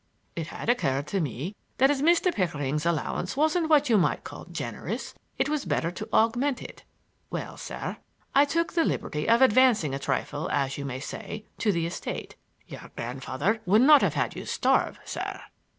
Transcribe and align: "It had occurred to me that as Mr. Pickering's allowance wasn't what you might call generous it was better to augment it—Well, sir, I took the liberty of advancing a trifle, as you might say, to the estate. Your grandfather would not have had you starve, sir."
"It 0.35 0.47
had 0.47 0.67
occurred 0.67 1.05
to 1.09 1.21
me 1.21 1.55
that 1.77 1.91
as 1.91 2.01
Mr. 2.01 2.33
Pickering's 2.33 2.87
allowance 2.87 3.37
wasn't 3.37 3.69
what 3.69 3.87
you 3.87 3.99
might 3.99 4.23
call 4.23 4.45
generous 4.45 5.13
it 5.37 5.47
was 5.47 5.63
better 5.63 5.91
to 5.91 6.09
augment 6.11 6.59
it—Well, 6.59 7.55
sir, 7.55 7.97
I 8.33 8.45
took 8.45 8.73
the 8.73 8.83
liberty 8.83 9.29
of 9.29 9.43
advancing 9.43 9.93
a 9.93 9.99
trifle, 9.99 10.49
as 10.49 10.75
you 10.75 10.85
might 10.85 11.03
say, 11.03 11.45
to 11.59 11.71
the 11.71 11.85
estate. 11.85 12.35
Your 12.65 12.89
grandfather 12.95 13.61
would 13.67 13.83
not 13.83 14.01
have 14.01 14.15
had 14.15 14.35
you 14.35 14.47
starve, 14.47 14.97
sir." 15.05 15.39